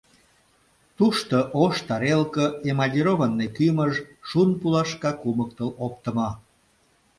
Тушто 0.97 1.37
ош 1.63 1.75
тарелке, 1.87 2.45
эмалированный 2.69 3.49
кӱмыж, 3.55 3.93
шун 4.27 4.49
пулашка 4.59 5.11
кумыктыл 5.21 5.69
оптымо. 5.85 6.29